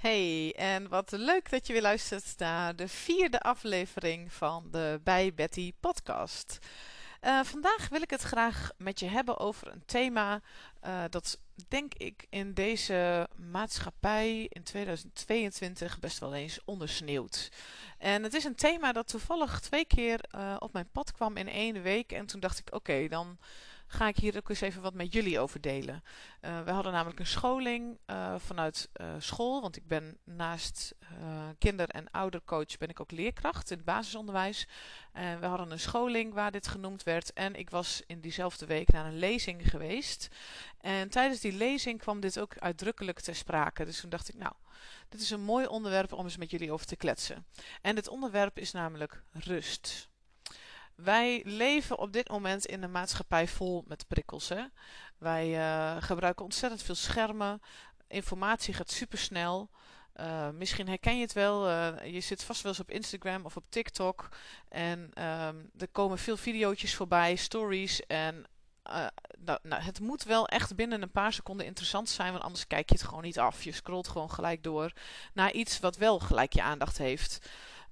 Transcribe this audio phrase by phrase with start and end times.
[0.00, 5.34] Hey, en wat leuk dat je weer luistert naar de vierde aflevering van de Bij
[5.34, 6.58] Betty podcast.
[7.22, 10.40] Uh, vandaag wil ik het graag met je hebben over een thema
[10.84, 17.48] uh, dat denk ik in deze maatschappij in 2022 best wel eens ondersneeuwt.
[17.98, 21.48] En het is een thema dat toevallig twee keer uh, op mijn pad kwam in
[21.48, 22.12] één week.
[22.12, 23.38] En toen dacht ik, oké, dan
[23.92, 26.02] ga ik hier ook eens even wat met jullie over delen.
[26.40, 30.94] Uh, we hadden namelijk een scholing uh, vanuit uh, school, want ik ben naast
[31.58, 34.68] kinder- en oudercoach ben ik ook leerkracht in het basisonderwijs.
[35.12, 38.92] En we hadden een scholing waar dit genoemd werd en ik was in diezelfde week
[38.92, 40.28] naar een lezing geweest.
[40.80, 43.84] En tijdens die lezing kwam dit ook uitdrukkelijk ter sprake.
[43.84, 44.52] Dus toen dacht ik, nou,
[45.08, 47.46] dit is een mooi onderwerp om eens met jullie over te kletsen.
[47.82, 50.09] En dit onderwerp is namelijk rust.
[51.02, 54.48] Wij leven op dit moment in een maatschappij vol met prikkels.
[54.48, 54.64] Hè?
[55.18, 57.62] Wij uh, gebruiken ontzettend veel schermen.
[58.08, 59.70] Informatie gaat supersnel.
[60.16, 61.68] Uh, misschien herken je het wel.
[61.68, 64.28] Uh, je zit vast wel eens op Instagram of op TikTok.
[64.68, 68.06] En um, er komen veel video's voorbij, stories.
[68.06, 68.44] En
[69.38, 72.32] nou, nou, het moet wel echt binnen een paar seconden interessant zijn.
[72.32, 73.62] Want anders kijk je het gewoon niet af.
[73.62, 74.92] Je scrolt gewoon gelijk door
[75.34, 77.48] naar iets wat wel gelijk je aandacht heeft.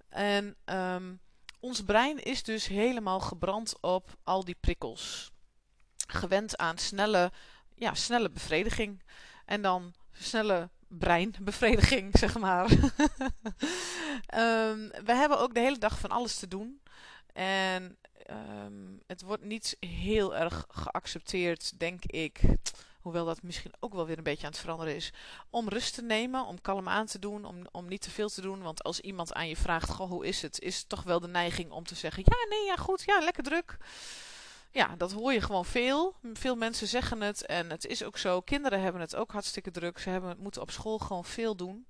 [0.08, 0.56] En...
[0.64, 1.20] Um,
[1.60, 5.32] ons brein is dus helemaal gebrand op al die prikkels.
[6.06, 7.32] Gewend aan snelle,
[7.74, 9.02] ja, snelle bevrediging.
[9.44, 12.70] En dan snelle breinbevrediging, zeg maar.
[14.34, 16.80] um, we hebben ook de hele dag van alles te doen.
[17.32, 17.98] En
[18.30, 22.40] um, het wordt niet heel erg geaccepteerd, denk ik
[23.08, 25.12] hoewel dat misschien ook wel weer een beetje aan het veranderen is,
[25.50, 28.40] om rust te nemen, om kalm aan te doen, om, om niet te veel te
[28.40, 28.62] doen.
[28.62, 31.70] Want als iemand aan je vraagt, goh, hoe is het, is toch wel de neiging
[31.70, 33.76] om te zeggen, ja, nee, ja, goed, ja, lekker druk.
[34.70, 36.14] Ja, dat hoor je gewoon veel.
[36.32, 38.40] Veel mensen zeggen het en het is ook zo.
[38.40, 39.98] Kinderen hebben het ook hartstikke druk.
[39.98, 41.86] Ze hebben, moeten op school gewoon veel doen.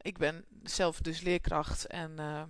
[0.00, 2.12] Ik ben zelf dus leerkracht en...
[2.18, 2.42] Uh,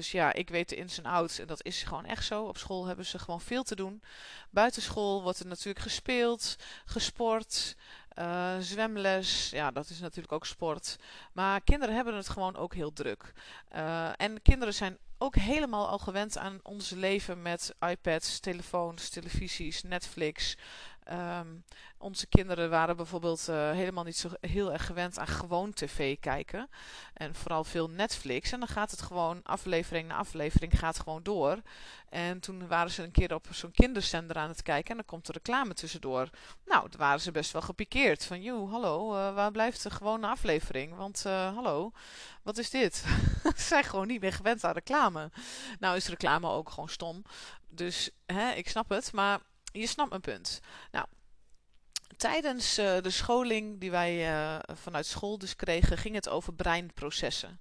[0.00, 2.44] dus ja, ik weet de ins en outs en dat is gewoon echt zo.
[2.44, 4.02] Op school hebben ze gewoon veel te doen.
[4.50, 7.76] Buitenschool wordt er natuurlijk gespeeld, gesport,
[8.18, 9.50] uh, zwemles.
[9.50, 10.96] Ja, dat is natuurlijk ook sport.
[11.32, 13.32] Maar kinderen hebben het gewoon ook heel druk.
[13.74, 19.82] Uh, en kinderen zijn ook helemaal al gewend aan ons leven met iPads, telefoons, televisies,
[19.82, 20.56] Netflix.
[21.08, 21.64] Um,
[21.98, 26.70] onze kinderen waren bijvoorbeeld uh, helemaal niet zo heel erg gewend aan gewoon tv kijken.
[27.14, 28.52] En vooral veel Netflix.
[28.52, 31.62] En dan gaat het gewoon aflevering na aflevering gaat gewoon door.
[32.08, 34.90] En toen waren ze een keer op zo'n kinderzender aan het kijken.
[34.90, 36.28] En dan komt er reclame tussendoor.
[36.64, 38.24] Nou, daar waren ze best wel gepikeerd.
[38.24, 40.96] Van, joh, hallo, uh, waar blijft de gewone aflevering?
[40.96, 41.92] Want, uh, hallo,
[42.42, 42.94] wat is dit?
[43.42, 45.30] ze zijn gewoon niet meer gewend aan reclame.
[45.78, 47.22] Nou is reclame ook gewoon stom.
[47.68, 49.12] Dus, hè, ik snap het.
[49.12, 49.40] Maar
[49.72, 50.60] je snapt mijn punt.
[50.90, 51.06] Nou,
[52.16, 57.60] tijdens uh, de scholing die wij uh, vanuit school dus kregen, ging het over breinprocessen.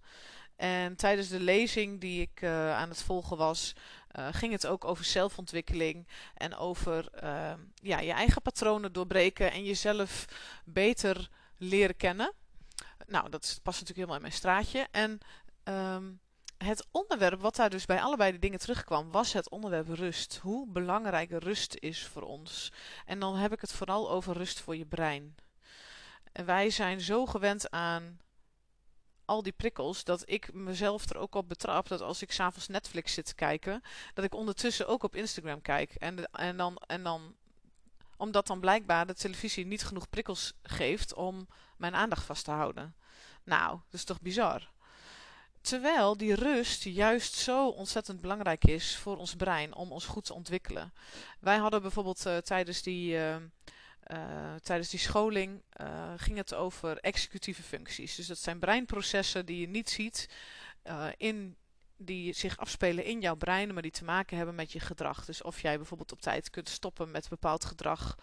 [0.56, 3.74] En tijdens de lezing die ik uh, aan het volgen was,
[4.32, 7.10] ging het ook over zelfontwikkeling en over
[7.74, 10.26] ja, je eigen patronen doorbreken en jezelf
[10.66, 12.34] beter leren kennen.
[13.08, 14.88] Nou, dat past natuurlijk helemaal in mijn straatje.
[14.92, 15.20] En
[15.64, 16.20] um,
[16.64, 20.40] het onderwerp wat daar dus bij allebei de dingen terugkwam, was het onderwerp rust.
[20.42, 22.72] Hoe belangrijk rust is voor ons.
[23.06, 25.36] En dan heb ik het vooral over rust voor je brein.
[26.32, 28.20] En wij zijn zo gewend aan
[29.26, 33.14] al die prikkels, dat ik mezelf er ook op betrap dat als ik s'avonds Netflix
[33.14, 33.82] zit te kijken,
[34.14, 35.96] dat ik ondertussen ook op Instagram kijk.
[35.96, 37.36] En, en, dan, en dan,
[38.18, 42.96] omdat dan blijkbaar de televisie niet genoeg prikkels geeft om mijn aandacht vast te houden.
[43.44, 44.70] Nou, dat is toch bizar?
[45.70, 50.34] Terwijl die rust juist zo ontzettend belangrijk is voor ons brein om ons goed te
[50.34, 50.94] ontwikkelen.
[51.40, 55.64] Wij hadden bijvoorbeeld uh, tijdens, die, uh, uh, tijdens die scholing
[56.18, 58.16] ging het over executieve functies.
[58.16, 60.30] Dus dat zijn breinprocessen die je niet ziet,
[61.18, 61.56] in,
[61.98, 65.26] die zich afspelen in jouw brein, maar die te maken hebben met je gedrag.
[65.26, 68.16] Dus of jij bijvoorbeeld op tijd kunt stoppen met bepaald gedrag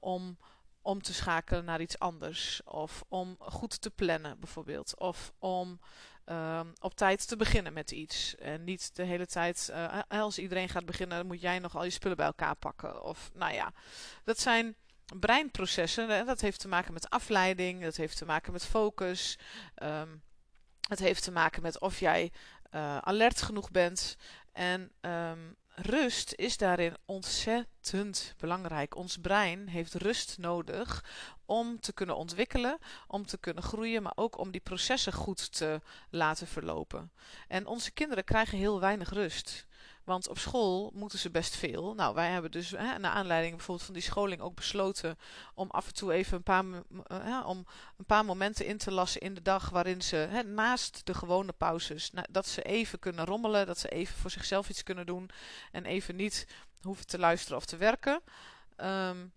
[0.00, 0.38] om
[0.82, 2.60] om te schakelen naar iets anders.
[2.64, 4.98] Of om goed te plannen bijvoorbeeld.
[4.98, 5.80] Of om
[6.26, 8.36] uh, op tijd te beginnen met iets.
[8.36, 11.84] En niet de hele tijd, uh, als iedereen gaat beginnen, dan moet jij nog al
[11.84, 13.02] je spullen bij elkaar pakken.
[13.02, 13.72] Of nou ja,
[14.24, 14.76] dat zijn
[15.18, 16.26] breinprocessen.
[16.26, 19.38] Dat heeft te maken met afleiding, dat heeft te maken met focus.
[19.82, 20.22] Um,
[20.88, 22.32] het heeft te maken met of jij
[23.00, 24.16] alert genoeg bent.
[24.52, 28.96] En um, rust is daarin ontzettend belangrijk.
[28.96, 31.04] Ons brein heeft rust nodig
[31.46, 35.80] om te kunnen ontwikkelen, om te kunnen groeien, maar ook om die processen goed te
[36.10, 37.12] laten verlopen.
[37.48, 39.66] En onze kinderen krijgen heel weinig rust.
[40.08, 41.94] Want op school moeten ze best veel.
[41.94, 45.18] Nou, wij hebben dus hè, naar aanleiding bijvoorbeeld van die scholing ook besloten
[45.54, 47.66] om af en toe even een paar, uh, om
[47.96, 51.52] een paar momenten in te lassen in de dag waarin ze hè, naast de gewone
[51.52, 55.30] pauzes, dat ze even kunnen rommelen, dat ze even voor zichzelf iets kunnen doen
[55.72, 56.46] en even niet
[56.82, 58.20] hoeven te luisteren of te werken.
[58.76, 59.32] Um,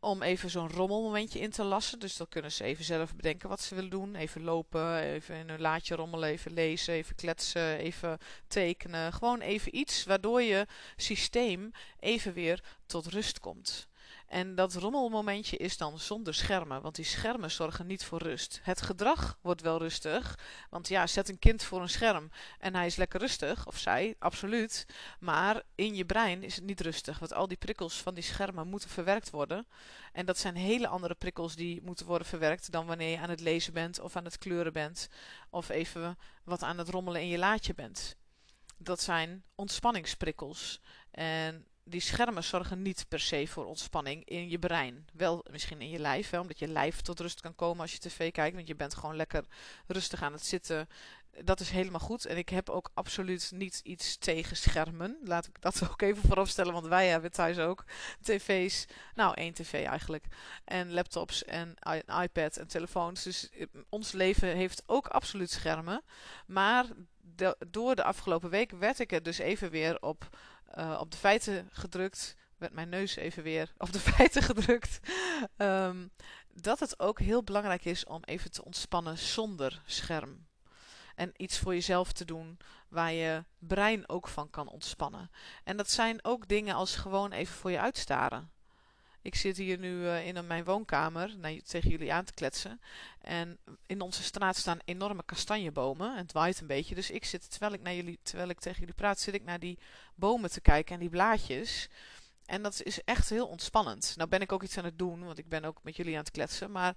[0.00, 1.98] om even zo'n rommelmomentje in te lassen.
[1.98, 4.14] Dus dan kunnen ze even zelf bedenken wat ze willen doen.
[4.14, 8.18] Even lopen, even in een laadje rommelen, even lezen, even kletsen, even
[8.48, 9.12] tekenen.
[9.12, 10.66] Gewoon even iets waardoor je
[10.96, 13.88] systeem even weer tot rust komt.
[14.28, 18.60] En dat rommelmomentje is dan zonder schermen, want die schermen zorgen niet voor rust.
[18.62, 20.38] Het gedrag wordt wel rustig,
[20.70, 24.14] want ja, zet een kind voor een scherm en hij is lekker rustig, of zij,
[24.18, 24.86] absoluut.
[25.20, 28.68] Maar in je brein is het niet rustig, want al die prikkels van die schermen
[28.68, 29.66] moeten verwerkt worden.
[30.12, 33.40] En dat zijn hele andere prikkels die moeten worden verwerkt dan wanneer je aan het
[33.40, 35.08] lezen bent of aan het kleuren bent
[35.50, 38.16] of even wat aan het rommelen in je laadje bent.
[38.76, 40.80] Dat zijn ontspanningsprikkels.
[41.10, 45.06] En die schermen zorgen niet per se voor ontspanning in je brein.
[45.12, 48.32] Wel misschien in je lijf, omdat je lijf tot rust kan komen als je tv
[48.32, 48.54] kijkt.
[48.54, 49.44] Want je bent gewoon lekker
[49.86, 50.88] rustig aan het zitten.
[51.44, 52.26] Dat is helemaal goed.
[52.26, 55.18] En ik heb ook absoluut niet iets tegen schermen.
[55.24, 57.84] Laat ik dat ook even vooropstellen, want wij hebben thuis ook
[58.22, 58.86] tv's.
[59.14, 60.24] Nou, één tv eigenlijk.
[60.64, 61.74] En laptops en
[62.22, 63.22] iPad en telefoons.
[63.22, 66.02] Dus eh, ons leven heeft ook absoluut schermen.
[66.46, 66.86] Maar
[67.68, 70.28] door de afgelopen week werd ik er dus even weer op
[70.74, 72.36] uh, op de feiten gedrukt.
[72.56, 75.00] Werd mijn neus even weer op de feiten gedrukt.
[75.56, 76.10] Um,
[76.62, 80.46] dat het ook heel belangrijk is om even te ontspannen zonder scherm.
[81.14, 85.30] En iets voor jezelf te doen waar je brein ook van kan ontspannen.
[85.64, 88.50] En dat zijn ook dingen als gewoon even voor je uitstaren.
[89.28, 91.34] Ik zit hier nu uh, in mijn woonkamer
[91.64, 92.80] tegen jullie aan te kletsen.
[93.20, 96.10] En in onze straat staan enorme kastanjebomen.
[96.10, 96.94] En het waait een beetje.
[96.94, 99.58] Dus ik zit, terwijl ik, naar jullie, terwijl ik tegen jullie praat, zit ik naar
[99.58, 99.78] die
[100.14, 101.88] bomen te kijken en die blaadjes.
[102.46, 104.12] En dat is echt heel ontspannend.
[104.16, 106.24] Nou ben ik ook iets aan het doen, want ik ben ook met jullie aan
[106.24, 106.70] het kletsen.
[106.70, 106.96] Maar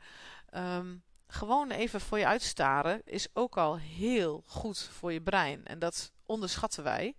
[0.54, 5.66] um, gewoon even voor je uitstaren is ook al heel goed voor je brein.
[5.66, 7.16] En dat onderschatten wij.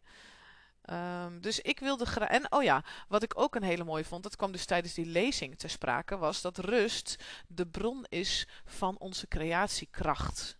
[0.92, 2.28] Um, dus ik wilde graag.
[2.28, 5.06] En oh ja, wat ik ook een hele mooie vond, dat kwam dus tijdens die
[5.06, 10.58] lezing ter sprake, was dat rust de bron is van onze creatiekracht.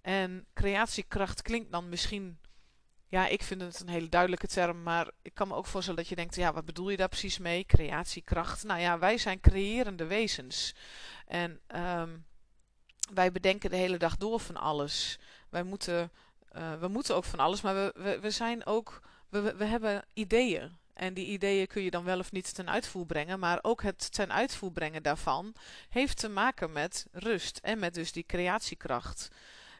[0.00, 2.38] En creatiekracht klinkt dan misschien.
[3.08, 6.08] Ja, ik vind het een hele duidelijke term, maar ik kan me ook voorstellen dat
[6.08, 7.64] je denkt: ja, wat bedoel je daar precies mee?
[7.64, 8.64] Creatiekracht.
[8.64, 10.74] Nou ja, wij zijn creërende wezens.
[11.26, 12.26] En um,
[13.12, 15.18] wij bedenken de hele dag door van alles.
[15.48, 16.12] Wij moeten,
[16.56, 19.00] uh, we moeten ook van alles, maar we, we zijn ook
[19.30, 20.78] we, we hebben ideeën.
[20.94, 23.38] En die ideeën kun je dan wel of niet ten uitvoer brengen.
[23.38, 25.54] Maar ook het ten uitvoer brengen daarvan
[25.88, 27.58] heeft te maken met rust.
[27.62, 29.28] En met dus die creatiekracht.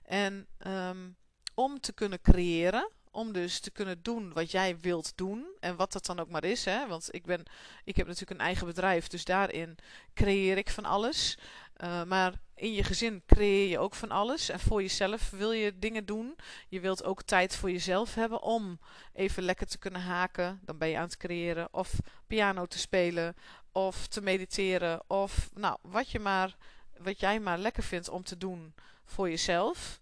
[0.05, 1.17] En um,
[1.55, 5.47] om te kunnen creëren, om dus te kunnen doen wat jij wilt doen.
[5.61, 6.64] En wat dat dan ook maar is.
[6.64, 6.87] Hè?
[6.87, 7.43] Want ik, ben,
[7.85, 9.06] ik heb natuurlijk een eigen bedrijf.
[9.06, 9.76] Dus daarin
[10.14, 11.38] creëer ik van alles.
[11.85, 14.49] Uh, maar in je gezin creëer je ook van alles.
[14.49, 16.37] En voor jezelf wil je dingen doen.
[16.69, 18.81] Je wilt ook tijd voor jezelf hebben om
[19.12, 20.61] even lekker te kunnen haken.
[20.65, 21.69] Dan ben je aan het creëren.
[21.71, 21.94] Of
[22.27, 23.37] piano te spelen.
[23.73, 25.03] Of te mediteren.
[25.06, 26.56] Of nou, wat, je maar,
[26.99, 28.75] wat jij maar lekker vindt om te doen
[29.05, 30.00] voor jezelf.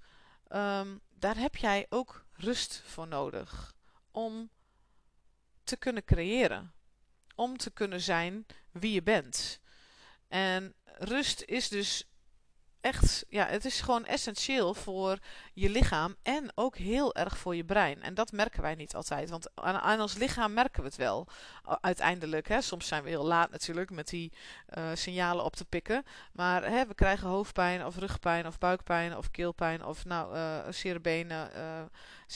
[0.52, 3.74] Um, daar heb jij ook rust voor nodig.
[4.10, 4.50] Om
[5.64, 6.72] te kunnen creëren.
[7.34, 9.60] Om te kunnen zijn wie je bent.
[10.28, 12.08] En rust is dus
[12.80, 15.18] echt, ja, het is gewoon essentieel voor
[15.52, 18.02] je lichaam en ook heel erg voor je brein.
[18.02, 21.26] En dat merken wij niet altijd, want aan, ons lichaam merken we het wel
[21.80, 22.48] uiteindelijk.
[22.48, 22.60] Hè.
[22.60, 24.32] Soms zijn we heel laat natuurlijk met die
[24.78, 26.04] uh, signalen op te pikken.
[26.32, 31.00] Maar hè, we krijgen hoofdpijn of rugpijn of buikpijn of keelpijn of nou, uh, zere
[31.00, 31.50] benen,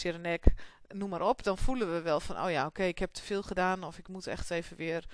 [0.05, 0.45] uh, nek,
[0.89, 1.43] noem maar op.
[1.43, 4.09] Dan voelen we wel van, oh ja, oké, ik heb te veel gedaan of ik
[4.09, 5.05] moet echt even weer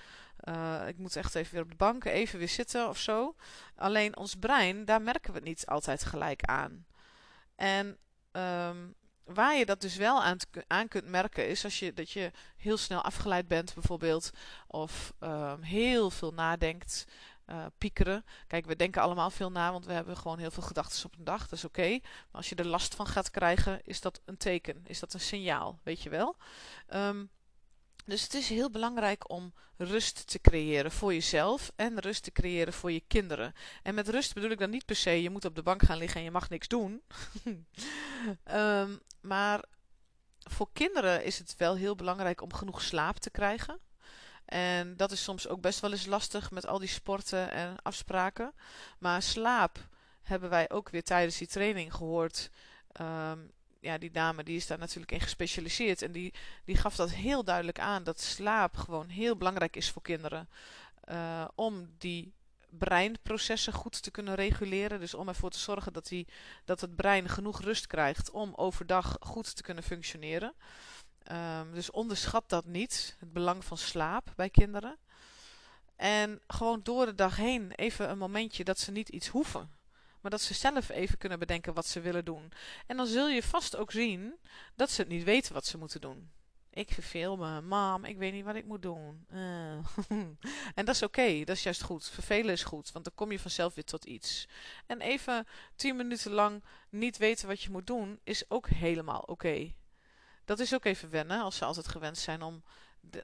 [0.45, 3.35] uh, ik moet echt even weer op de bank, even weer zitten of zo.
[3.77, 6.87] Alleen ons brein, daar merken we het niet altijd gelijk aan.
[7.57, 7.99] En
[8.33, 12.31] um, waar je dat dus wel aan, aan, kunt merken, is als je, dat je
[12.57, 14.31] heel snel afgeleid bent, bijvoorbeeld.
[14.67, 17.05] Of um, heel veel nadenkt.
[17.47, 18.25] Uh, piekeren.
[18.47, 21.25] Kijk, we denken allemaal veel na, want we hebben gewoon heel veel gedachten op een
[21.25, 21.43] dag.
[21.43, 21.89] Dat is oké.
[21.91, 24.81] Maar als je er last van gaat krijgen, is dat een teken.
[24.87, 26.37] Is dat een signaal, weet je wel.
[26.95, 27.31] Um,
[28.09, 32.73] dus het is heel belangrijk om rust te creëren voor jezelf en rust te creëren
[32.73, 33.53] voor je kinderen.
[33.83, 35.99] En met rust bedoel ik dan niet per se je moet op de bank gaan
[35.99, 37.03] liggen en je mag niks doen.
[38.53, 39.65] um, maar
[40.39, 43.81] voor kinderen is het wel heel belangrijk om genoeg slaap te krijgen.
[44.45, 48.55] En dat is soms ook best wel eens lastig met al die sporten en afspraken.
[48.99, 49.89] Maar slaap
[50.23, 52.51] hebben wij ook weer tijdens die training gehoord.
[53.01, 56.03] Um, ja, die dame die is daar natuurlijk in gespecialiseerd.
[56.03, 58.05] En die, die gaf dat heel duidelijk aan.
[58.05, 60.49] Dat slaap gewoon heel belangrijk is voor kinderen.
[61.11, 62.33] Uh, om die
[62.71, 65.01] breinprocessen goed te kunnen reguleren.
[65.01, 66.27] Dus om ervoor te zorgen dat, die,
[66.65, 70.55] dat het brein genoeg rust krijgt om overdag goed te kunnen functioneren.
[71.33, 74.97] Um, dus onderschat dat niet, het belang van slaap bij kinderen.
[75.97, 79.71] En gewoon door de dag heen even een momentje dat ze niet iets hoeven.
[80.21, 82.53] Maar dat ze zelf even kunnen bedenken wat ze willen doen.
[82.87, 84.35] En dan zul je vast ook zien
[84.75, 86.31] dat ze het niet weten wat ze moeten doen.
[86.71, 87.61] Ik verveel me.
[87.61, 89.27] Mam, ik weet niet wat ik moet doen.
[89.33, 89.79] Uh.
[90.75, 91.45] en dat is oké.
[91.45, 92.09] dat is juist goed.
[92.09, 92.93] Vervelen is goed.
[92.93, 94.49] Want dan kom je vanzelf weer tot iets.
[94.87, 95.47] En even
[95.77, 99.73] tien minuten lang niet weten wat je moet doen, is ook helemaal oké.
[100.45, 101.41] Dat is ook even wennen.
[101.41, 102.63] Als ze altijd gewend zijn om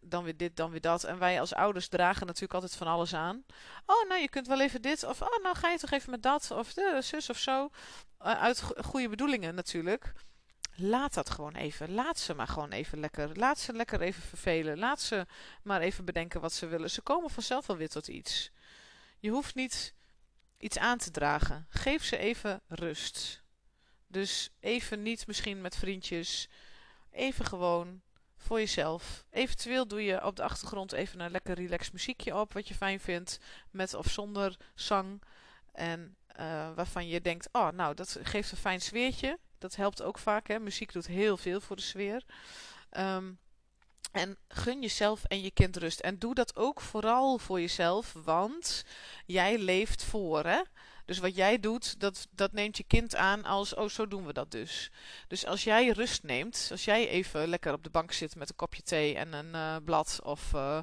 [0.02, 1.04] dan weer dit, dan weer dat.
[1.04, 3.44] En wij als ouders dragen natuurlijk altijd van alles aan.
[3.86, 5.04] Oh, nou, je kunt wel even dit.
[5.04, 6.50] Of, oh, nou ga je toch even met dat.
[6.50, 7.68] Of de zus of zo.
[8.24, 10.12] Uh, uit goede bedoelingen natuurlijk.
[10.76, 11.94] Laat dat gewoon even.
[11.94, 13.38] Laat ze maar gewoon even lekker.
[13.38, 14.78] Laat ze lekker even vervelen.
[14.78, 15.26] Laat ze
[15.62, 16.90] maar even bedenken wat ze willen.
[16.90, 18.50] Ze komen vanzelf wel weer tot iets.
[19.18, 19.94] Je hoeft niet
[20.58, 21.66] iets aan te dragen.
[21.68, 23.42] Geef ze even rust.
[24.06, 26.48] Dus even niet misschien met vriendjes.
[27.10, 28.02] Even gewoon
[28.44, 29.24] voor jezelf.
[29.30, 32.52] Eventueel doe je op de achtergrond even een lekker relax muziekje op.
[32.52, 33.38] Wat je fijn vindt.
[33.70, 35.22] Met of zonder zang.
[35.72, 39.38] En uh, waarvan je denkt, oh nou dat geeft een fijn sfeertje.
[39.58, 40.48] Dat helpt ook vaak.
[40.48, 40.58] Hè?
[40.58, 42.24] Muziek doet heel veel voor de sfeer.
[42.90, 43.38] Um,
[44.12, 46.00] en gun jezelf en je kind rust.
[46.00, 48.84] En doe dat ook vooral voor jezelf, want
[49.26, 50.44] jij leeft voor.
[50.44, 50.60] Hè?
[51.04, 54.32] Dus wat jij doet, dat, dat neemt je kind aan als, oh zo doen we
[54.32, 54.90] dat dus.
[55.28, 58.56] Dus als jij rust neemt, als jij even lekker op de bank zit met een
[58.56, 60.20] kopje thee en een uh, blad.
[60.22, 60.78] Of uh,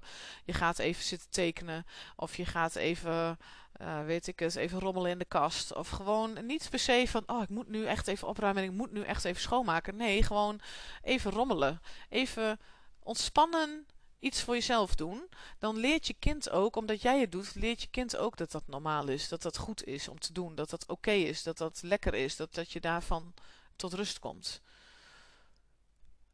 [0.46, 1.86] je gaat even zitten tekenen.
[2.16, 3.38] Of je gaat even
[3.82, 5.74] uh, weet ik het, even rommelen in de kast.
[5.74, 8.76] Of gewoon niet per se van, oh, ik moet nu echt even opruimen en ik
[8.76, 9.96] moet nu echt even schoonmaken.
[9.96, 10.60] Nee, gewoon
[11.02, 11.82] even rommelen.
[12.10, 12.60] Even
[13.00, 13.86] ontspannen
[14.22, 15.30] iets voor jezelf doen.
[15.60, 18.68] Dan leert je kind ook, omdat jij het doet, leert je kind ook dat dat
[18.68, 19.28] normaal is.
[19.28, 20.56] Dat dat goed is om te doen.
[20.56, 21.44] Dat dat oké is.
[21.44, 22.36] Dat dat lekker is.
[22.36, 23.34] Dat, dat je daarvan
[23.76, 24.62] tot rust komt.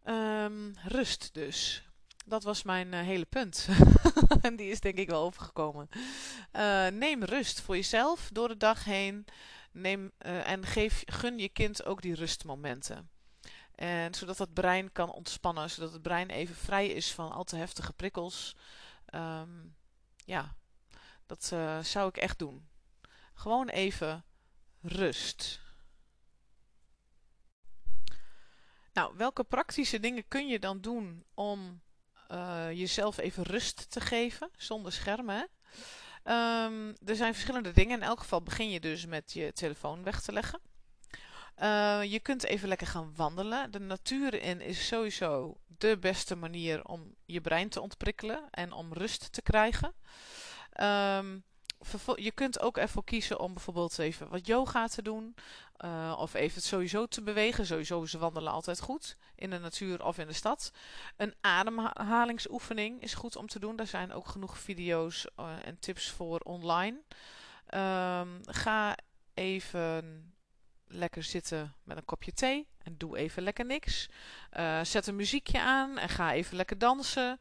[0.06, 1.88] Um, rust dus
[2.27, 3.67] dat was mijn uh, hele punt.
[4.41, 5.89] en die is denk ik wel overgekomen.
[6.53, 9.25] Uh, neem rust voor jezelf door de dag heen.
[9.72, 13.10] Neem, uh, en geef, gun je kind ook die rustmomenten.
[13.77, 15.69] En zodat het brein kan ontspannen.
[15.69, 18.55] Zodat het brein even vrij is van al te heftige prikkels.
[19.13, 19.75] Um,
[20.25, 20.55] ja,
[21.25, 21.43] dat
[21.81, 22.67] zou ik echt doen.
[23.34, 24.25] Gewoon even
[24.81, 25.60] rust.
[28.93, 31.81] Nou, welke praktische dingen kun je dan doen om
[32.31, 35.50] uh, jezelf even rust te geven, zonder schermen.
[36.24, 37.98] Um, er zijn verschillende dingen.
[37.98, 40.60] In elk geval begin je dus met je telefoon weg te leggen.
[41.61, 43.71] Uh, je kunt even lekker gaan wandelen.
[43.71, 48.93] De natuur in is sowieso de beste manier om je brein te ontprikkelen en om
[48.93, 49.93] rust te krijgen.
[50.81, 51.43] Um,
[52.15, 55.35] je kunt ook ervoor kiezen om bijvoorbeeld even wat yoga te doen.
[55.85, 57.65] Uh, of even sowieso te bewegen.
[57.65, 59.17] Sowieso is wandelen altijd goed.
[59.35, 60.71] In de natuur of in de stad.
[61.17, 63.75] Een ademhalingsoefening is goed om te doen.
[63.75, 67.01] Daar zijn ook genoeg video's uh, en tips voor online.
[67.69, 68.97] Um, ga
[69.33, 70.33] even
[70.88, 72.67] lekker zitten met een kopje thee.
[72.84, 74.10] En doe even lekker niks.
[74.58, 77.39] Uh, zet een muziekje aan en ga even lekker dansen.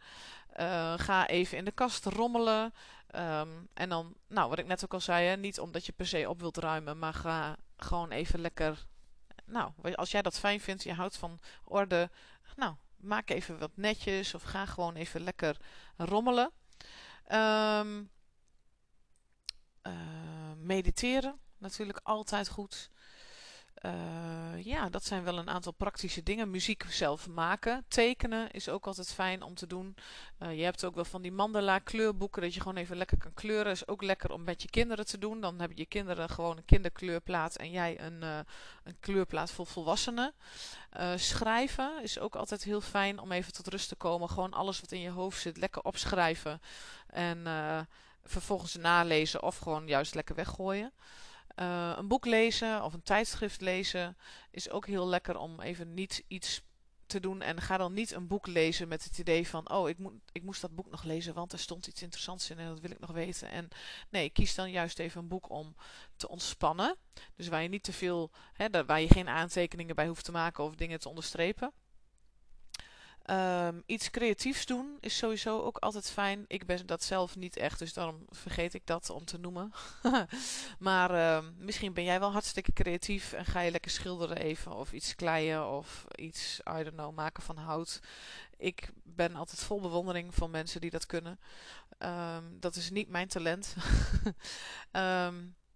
[0.96, 2.72] ga even in de kast rommelen.
[3.16, 6.06] Um, en dan, nou, wat ik net ook al zei, hè, niet omdat je per
[6.06, 8.86] se op wilt ruimen, maar ga gewoon even lekker.
[9.44, 12.10] Nou, als jij dat fijn vindt, je houdt van orde,
[12.56, 15.56] nou, maak even wat netjes of ga gewoon even lekker
[15.96, 16.52] rommelen.
[17.32, 18.10] Um,
[19.82, 22.90] uh, mediteren, natuurlijk altijd goed.
[23.82, 26.50] Uh, ja, dat zijn wel een aantal praktische dingen.
[26.50, 27.84] Muziek zelf maken.
[27.88, 29.96] Tekenen is ook altijd fijn om te doen.
[30.42, 33.34] Uh, je hebt ook wel van die mandala kleurboeken dat je gewoon even lekker kan
[33.34, 33.72] kleuren.
[33.72, 35.40] Is ook lekker om met je kinderen te doen.
[35.40, 38.38] Dan hebben je kinderen gewoon een kinderkleurplaat en jij een, uh,
[38.84, 40.32] een kleurplaat voor volwassenen.
[41.16, 44.28] schrijven is ook altijd heel fijn om even tot rust te komen.
[44.28, 46.60] Gewoon alles wat in je hoofd zit lekker opschrijven.
[47.06, 47.46] En
[48.24, 50.92] vervolgens nalezen of gewoon juist lekker weggooien.
[51.56, 54.16] Uh, een boek lezen of een tijdschrift lezen
[54.50, 56.62] is ook heel lekker om even niet iets
[57.06, 57.42] te doen.
[57.42, 60.42] En ga dan niet een boek lezen met het idee van: oh, ik, moet, ik
[60.42, 63.00] moest dat boek nog lezen, want er stond iets interessants in en dat wil ik
[63.00, 63.50] nog weten.
[63.50, 63.68] En
[64.10, 65.76] nee, kies dan juist even een boek om
[66.16, 66.96] te ontspannen.
[67.34, 68.30] Dus waar je niet te veel,
[68.86, 71.72] waar je geen aantekeningen bij hoeft te maken of dingen te onderstrepen.
[73.26, 76.44] Ehm, iets creatiefs doen is sowieso ook altijd fijn.
[76.48, 79.72] Ik ben dat zelf niet echt, dus daarom vergeet ik dat om te noemen.
[80.78, 84.92] maar ehm, misschien ben jij wel hartstikke creatief en ga je lekker schilderen even of
[84.92, 88.00] iets kleien of iets, I don't know, maken van hout.
[88.56, 91.40] Ik ben altijd vol bewondering van mensen die dat kunnen.
[91.98, 93.74] Ehm, dat is niet mijn talent.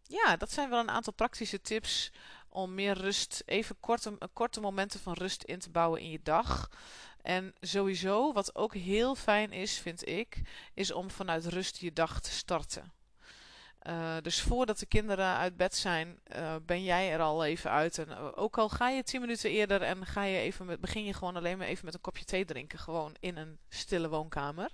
[0.02, 2.12] ja, dat zijn wel een aantal praktische tips
[2.49, 6.71] om meer rust, even korte, korte momenten van rust in te bouwen in je dag.
[7.23, 10.43] En sowieso, wat ook heel fijn is, vind ik,
[10.75, 12.93] is om vanuit rust je dag te starten.
[13.89, 17.99] Uh, dus voordat de kinderen uit bed zijn, uh, ben jij er al even uit.
[17.99, 21.12] En uh, ook al ga je tien minuten eerder en ga je even begin je
[21.12, 22.79] gewoon alleen maar even met een kopje thee drinken.
[22.79, 24.71] Gewoon in een stille woonkamer.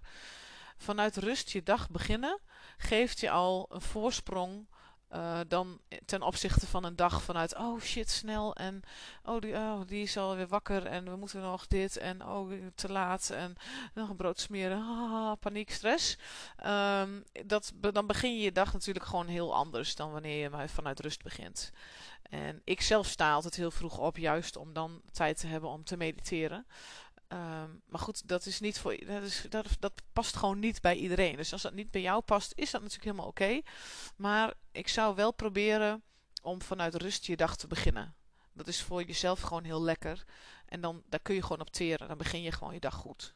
[0.76, 2.40] Vanuit rust je dag beginnen
[2.76, 4.66] geeft je al een voorsprong
[5.14, 8.54] uh, dan ten opzichte van een dag vanuit, oh shit, snel.
[8.54, 8.82] En
[9.24, 10.86] oh die, oh, die is alweer wakker.
[10.86, 11.96] En we moeten nog dit.
[11.96, 13.30] En oh, te laat.
[13.30, 13.56] En
[13.94, 14.78] nog een brood smeren.
[14.78, 16.18] Ah, paniek, stress.
[16.66, 21.00] Um, dat, dan begin je je dag natuurlijk gewoon heel anders dan wanneer je vanuit
[21.00, 21.72] rust begint.
[22.30, 25.84] En ik zelf sta altijd heel vroeg op, juist om dan tijd te hebben om
[25.84, 26.66] te mediteren.
[27.28, 30.96] Um, maar goed, dat is niet voor dat, is, dat, dat past gewoon niet bij
[30.96, 31.36] iedereen.
[31.36, 33.60] Dus als dat niet bij jou past, is dat natuurlijk helemaal oké.
[34.16, 36.02] Maar ik zou wel proberen
[36.42, 38.14] om vanuit rust je dag te beginnen.
[38.52, 40.24] Dat is voor jezelf gewoon heel lekker.
[40.66, 42.08] En dan daar kun je gewoon opteren.
[42.08, 43.34] Dan begin je gewoon je dag goed.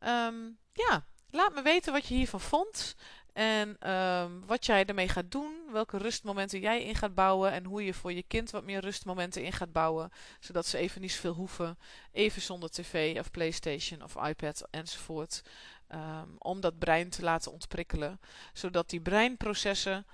[0.00, 2.94] Um, ja, laat me weten wat je hiervan vond.
[3.38, 7.84] En um, wat jij ermee gaat doen, welke rustmomenten jij in gaat bouwen en hoe
[7.84, 11.32] je voor je kind wat meer rustmomenten in gaat bouwen, zodat ze even niet zoveel
[11.32, 11.78] hoeven,
[12.12, 15.42] even zonder tv of playstation of iPad enzovoort,
[15.88, 18.20] um, om dat brein te laten ontprikkelen,
[18.52, 20.06] zodat die breinprocessen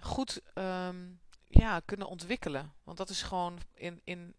[0.00, 2.72] goed um, ja, kunnen ontwikkelen.
[2.84, 4.34] Want dat is gewoon in, in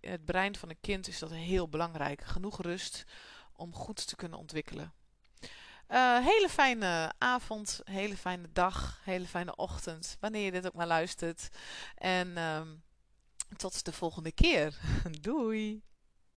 [0.00, 2.24] het brein van een kind is dat heel belangrijk.
[2.24, 3.04] Genoeg rust
[3.52, 4.92] om goed te kunnen ontwikkelen.
[5.88, 10.86] Uh, hele fijne avond, hele fijne dag, hele fijne ochtend, wanneer je dit ook maar
[10.86, 11.48] luistert.
[11.94, 12.82] En um,
[13.56, 14.78] tot de volgende keer.
[15.20, 15.87] Doei!